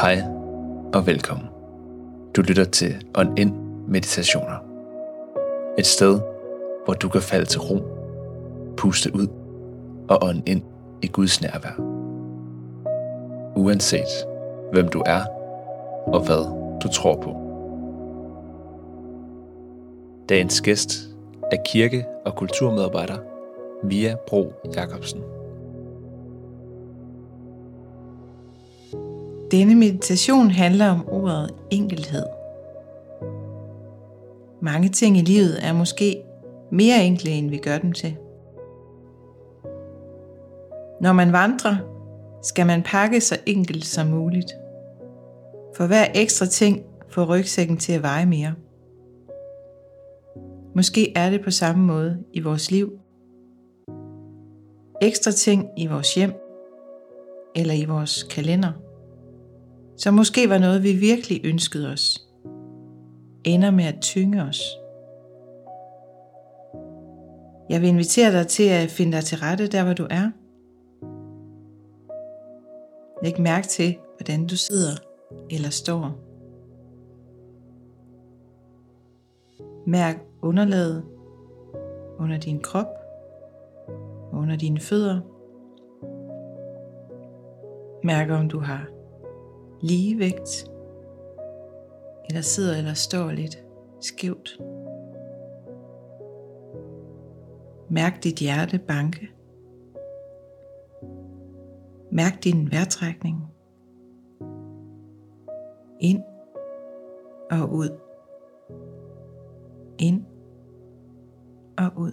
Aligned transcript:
Hej 0.00 0.22
og 0.94 1.06
velkommen. 1.06 1.46
Du 2.36 2.42
lytter 2.42 2.64
til 2.64 3.06
On 3.18 3.38
In 3.38 3.54
Meditationer. 3.88 4.56
Et 5.78 5.86
sted, 5.86 6.20
hvor 6.84 6.94
du 6.94 7.08
kan 7.08 7.20
falde 7.20 7.46
til 7.46 7.60
ro, 7.60 7.78
puste 8.76 9.14
ud 9.14 9.26
og 10.08 10.18
ånde 10.22 10.42
ind 10.46 10.62
i 11.02 11.06
Guds 11.06 11.42
nærvær. 11.42 11.80
Uanset 13.56 14.26
hvem 14.72 14.88
du 14.88 15.02
er 15.06 15.20
og 16.06 16.20
hvad 16.26 16.44
du 16.82 16.88
tror 16.88 17.16
på. 17.20 17.36
Dagens 20.28 20.60
gæst 20.60 20.90
er 21.52 21.56
kirke- 21.66 22.06
og 22.26 22.36
kulturmedarbejder 22.36 23.16
Mia 23.82 24.16
Bro 24.26 24.52
Jacobsen. 24.76 25.22
Denne 29.50 29.74
meditation 29.74 30.50
handler 30.50 30.90
om 30.90 31.08
ordet 31.08 31.50
enkelhed. 31.70 32.26
Mange 34.62 34.88
ting 34.88 35.16
i 35.16 35.20
livet 35.20 35.66
er 35.66 35.72
måske 35.72 36.22
mere 36.72 37.04
enkle, 37.04 37.30
end 37.30 37.50
vi 37.50 37.56
gør 37.56 37.78
dem 37.78 37.92
til. 37.92 38.16
Når 41.00 41.12
man 41.12 41.32
vandrer, 41.32 41.76
skal 42.42 42.66
man 42.66 42.82
pakke 42.82 43.20
så 43.20 43.38
enkelt 43.46 43.84
som 43.84 44.06
muligt. 44.06 44.52
For 45.76 45.86
hver 45.86 46.06
ekstra 46.14 46.46
ting 46.46 46.82
får 47.08 47.24
rygsækken 47.24 47.76
til 47.76 47.92
at 47.92 48.02
veje 48.02 48.26
mere. 48.26 48.54
Måske 50.74 51.12
er 51.16 51.30
det 51.30 51.44
på 51.44 51.50
samme 51.50 51.84
måde 51.84 52.18
i 52.32 52.40
vores 52.40 52.70
liv. 52.70 52.92
Ekstra 55.02 55.30
ting 55.30 55.68
i 55.76 55.86
vores 55.86 56.14
hjem 56.14 56.32
eller 57.54 57.74
i 57.74 57.84
vores 57.84 58.22
kalender– 58.22 58.72
som 59.96 60.14
måske 60.14 60.48
var 60.48 60.58
noget, 60.58 60.82
vi 60.82 60.92
virkelig 60.92 61.40
ønskede 61.44 61.92
os, 61.92 62.28
ender 63.44 63.70
med 63.70 63.84
at 63.84 64.00
tynge 64.00 64.42
os. 64.42 64.60
Jeg 67.70 67.80
vil 67.80 67.88
invitere 67.88 68.32
dig 68.32 68.46
til 68.46 68.68
at 68.68 68.90
finde 68.90 69.12
dig 69.12 69.24
til 69.24 69.38
rette 69.38 69.66
der, 69.66 69.84
hvor 69.84 69.92
du 69.92 70.06
er. 70.10 70.30
Læg 73.24 73.40
mærke 73.40 73.66
til, 73.66 73.98
hvordan 74.18 74.46
du 74.46 74.56
sidder 74.56 74.96
eller 75.50 75.70
står. 75.70 76.22
Mærk 79.86 80.16
underlaget 80.42 81.04
under 82.18 82.38
din 82.38 82.60
krop, 82.60 82.86
under 84.32 84.56
dine 84.56 84.80
fødder. 84.80 85.20
Mærk 88.04 88.30
om 88.30 88.48
du 88.48 88.58
har 88.58 88.95
ligevægt, 89.80 90.70
eller 92.28 92.40
sidder 92.40 92.78
eller 92.78 92.94
står 92.94 93.30
lidt 93.30 93.64
skævt. 94.00 94.60
Mærk 97.90 98.24
dit 98.24 98.38
hjerte 98.38 98.78
banke. 98.78 99.30
Mærk 102.10 102.44
din 102.44 102.70
vejrtrækning. 102.72 103.36
Ind 106.00 106.22
og 107.50 107.72
ud. 107.72 108.00
Ind 109.98 110.24
og 111.78 111.90
ud. 111.96 112.12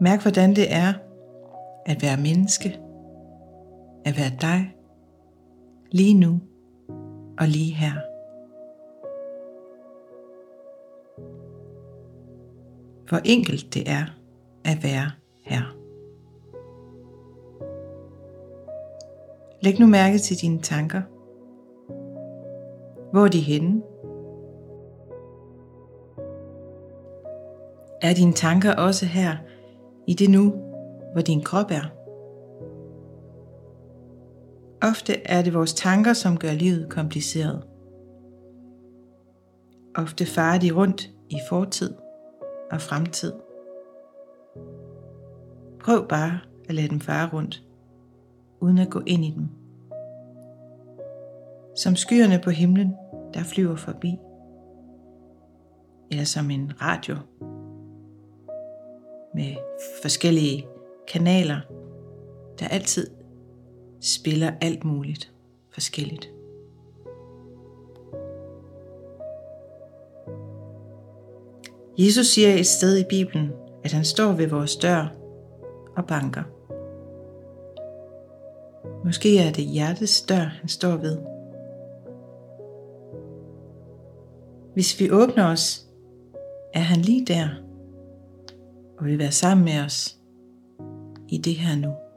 Mærk 0.00 0.22
hvordan 0.22 0.50
det 0.50 0.72
er 0.74 0.92
at 1.86 2.02
være 2.02 2.16
menneske, 2.16 2.68
at 4.04 4.18
være 4.18 4.30
dig, 4.40 4.74
lige 5.92 6.14
nu 6.14 6.40
og 7.38 7.48
lige 7.48 7.74
her. 7.74 7.92
Hvor 13.08 13.20
enkelt 13.24 13.74
det 13.74 13.90
er 13.90 14.04
at 14.64 14.82
være 14.82 15.10
her. 15.44 15.62
Læg 19.62 19.80
nu 19.80 19.86
mærke 19.86 20.18
til 20.18 20.36
dine 20.40 20.60
tanker. 20.60 21.02
Hvor 23.12 23.24
er 23.24 23.28
de 23.28 23.40
henne? 23.40 23.82
Er 28.02 28.14
dine 28.14 28.32
tanker 28.32 28.74
også 28.74 29.06
her 29.06 29.36
i 30.06 30.14
det 30.14 30.30
nu, 30.30 30.50
hvor 31.12 31.20
din 31.20 31.42
krop 31.42 31.70
er? 31.70 31.99
Ofte 34.82 35.26
er 35.26 35.42
det 35.42 35.54
vores 35.54 35.74
tanker, 35.74 36.12
som 36.12 36.38
gør 36.38 36.52
livet 36.52 36.88
kompliceret. 36.90 37.62
Ofte 39.96 40.26
farer 40.26 40.58
de 40.58 40.70
rundt 40.70 41.10
i 41.30 41.36
fortid 41.48 41.94
og 42.70 42.80
fremtid. 42.80 43.32
Prøv 45.80 46.08
bare 46.08 46.38
at 46.68 46.74
lade 46.74 46.88
dem 46.88 47.00
fare 47.00 47.30
rundt, 47.32 47.62
uden 48.60 48.78
at 48.78 48.90
gå 48.90 49.02
ind 49.06 49.24
i 49.24 49.34
dem. 49.36 49.48
Som 51.76 51.96
skyerne 51.96 52.40
på 52.44 52.50
himlen, 52.50 52.94
der 53.34 53.42
flyver 53.42 53.76
forbi. 53.76 54.18
Eller 56.10 56.24
som 56.24 56.50
en 56.50 56.72
radio 56.82 57.16
med 59.34 59.54
forskellige 60.02 60.66
kanaler, 61.12 61.60
der 62.58 62.68
altid 62.68 63.19
spiller 64.00 64.52
alt 64.60 64.84
muligt 64.84 65.32
forskelligt. 65.72 66.30
Jesus 71.98 72.26
siger 72.26 72.54
et 72.54 72.66
sted 72.66 72.98
i 72.98 73.04
Bibelen, 73.08 73.50
at 73.84 73.92
han 73.92 74.04
står 74.04 74.32
ved 74.32 74.46
vores 74.46 74.76
dør 74.76 75.06
og 75.96 76.06
banker. 76.06 76.42
Måske 79.04 79.38
er 79.38 79.52
det 79.52 79.64
hjertets 79.64 80.22
dør, 80.22 80.44
han 80.60 80.68
står 80.68 80.96
ved. 80.96 81.18
Hvis 84.74 85.00
vi 85.00 85.10
åbner 85.10 85.46
os, 85.46 85.86
er 86.74 86.80
han 86.80 87.00
lige 87.00 87.26
der 87.26 87.48
og 88.98 89.04
vil 89.06 89.18
være 89.18 89.30
sammen 89.30 89.64
med 89.64 89.80
os 89.84 90.16
i 91.28 91.38
det 91.38 91.54
her 91.54 91.76
nu. 91.76 92.09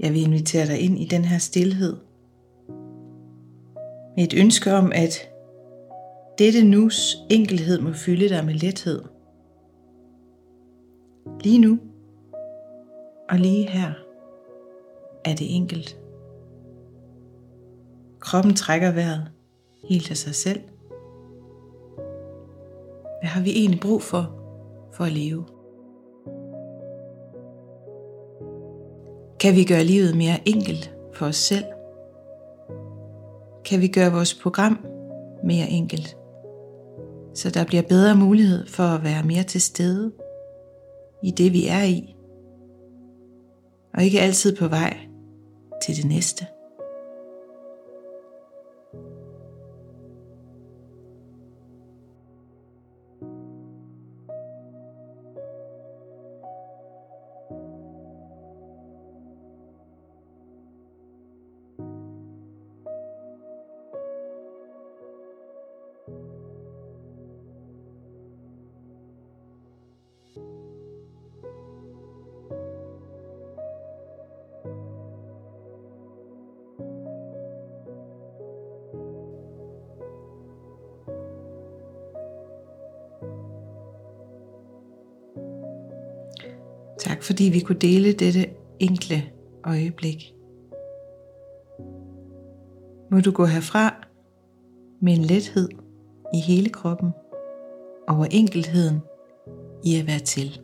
Jeg 0.00 0.12
vil 0.12 0.22
invitere 0.22 0.66
dig 0.66 0.80
ind 0.80 0.98
i 0.98 1.04
den 1.04 1.24
her 1.24 1.38
stillhed. 1.38 1.96
Med 4.16 4.24
et 4.24 4.34
ønske 4.40 4.72
om, 4.72 4.92
at 4.94 5.28
dette 6.38 6.64
nus 6.64 7.16
enkelhed 7.30 7.80
må 7.80 7.92
fylde 7.92 8.28
dig 8.28 8.44
med 8.44 8.54
lethed. 8.54 9.02
Lige 11.40 11.58
nu 11.58 11.78
og 13.30 13.38
lige 13.38 13.68
her 13.68 13.92
er 15.24 15.34
det 15.34 15.56
enkelt. 15.56 15.98
Kroppen 18.20 18.54
trækker 18.54 18.92
vejret 18.92 19.30
helt 19.88 20.10
af 20.10 20.16
sig 20.16 20.34
selv. 20.34 20.60
Hvad 23.20 23.28
har 23.28 23.42
vi 23.42 23.50
egentlig 23.50 23.80
brug 23.80 24.02
for 24.02 24.32
for 24.92 25.04
at 25.04 25.12
leve? 25.12 25.55
Kan 29.46 29.56
vi 29.56 29.64
gøre 29.64 29.84
livet 29.84 30.16
mere 30.16 30.48
enkelt 30.48 30.94
for 31.14 31.26
os 31.26 31.36
selv? 31.36 31.64
Kan 33.64 33.80
vi 33.80 33.88
gøre 33.88 34.12
vores 34.12 34.34
program 34.34 34.86
mere 35.44 35.68
enkelt? 35.68 36.16
Så 37.34 37.50
der 37.50 37.64
bliver 37.64 37.82
bedre 37.82 38.16
mulighed 38.16 38.66
for 38.66 38.82
at 38.82 39.04
være 39.04 39.22
mere 39.22 39.42
til 39.42 39.60
stede 39.60 40.12
i 41.22 41.30
det, 41.30 41.52
vi 41.52 41.66
er 41.66 41.82
i. 41.82 42.14
Og 43.94 44.04
ikke 44.04 44.20
altid 44.20 44.56
på 44.56 44.68
vej 44.68 44.96
til 45.86 45.96
det 45.96 46.04
næste. 46.04 46.46
Tak 87.06 87.22
fordi 87.22 87.44
vi 87.44 87.60
kunne 87.60 87.78
dele 87.78 88.12
dette 88.12 88.46
enkle 88.80 89.22
øjeblik. 89.64 90.32
Må 93.10 93.20
du 93.20 93.30
gå 93.32 93.44
herfra 93.44 94.06
med 95.02 95.12
en 95.12 95.22
lethed 95.22 95.68
i 96.34 96.38
hele 96.38 96.68
kroppen 96.68 97.10
over 98.08 98.26
enkelheden 98.30 99.00
i 99.84 99.96
at 99.96 100.06
være 100.06 100.18
til. 100.18 100.60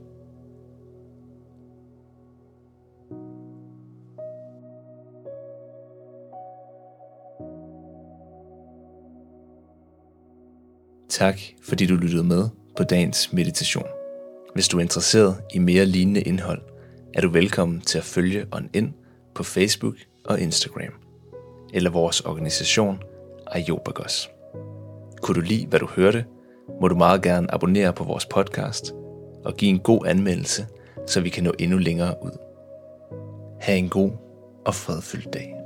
Tak 11.09 11.41
fordi 11.63 11.87
du 11.87 11.95
lyttede 11.95 12.25
med 12.25 12.49
på 12.77 12.83
dagens 12.85 13.33
meditation. 13.33 14.02
Hvis 14.55 14.69
du 14.69 14.77
er 14.77 14.81
interesseret 14.81 15.37
i 15.55 15.59
mere 15.59 15.85
lignende 15.85 16.21
indhold, 16.21 16.63
er 17.15 17.21
du 17.21 17.29
velkommen 17.29 17.81
til 17.81 17.99
at 17.99 18.05
følge 18.05 18.47
On 18.53 18.69
In 18.75 18.95
på 19.35 19.43
Facebook 19.43 19.95
og 20.25 20.41
Instagram, 20.41 20.93
eller 21.75 21.91
vores 21.91 22.21
organisation 22.21 22.99
Ajobagos. 23.47 24.31
Kunne 25.23 25.35
du 25.35 25.41
lide, 25.41 25.67
hvad 25.67 25.79
du 25.79 25.87
hørte, 25.87 26.25
må 26.81 26.89
du 26.89 26.97
meget 26.97 27.23
gerne 27.23 27.55
abonnere 27.55 27.93
på 27.93 28.05
vores 28.05 28.27
podcast 28.27 28.93
og 29.45 29.57
give 29.57 29.71
en 29.71 29.79
god 29.79 30.07
anmeldelse, 30.07 30.67
så 31.07 31.21
vi 31.21 31.29
kan 31.29 31.45
nå 31.45 31.53
endnu 31.59 31.79
længere 31.79 32.15
ud. 32.23 32.39
Ha' 33.61 33.77
en 33.77 33.89
god 33.89 34.11
og 34.67 34.75
fredfyldt 34.75 35.35
dag. 35.35 35.62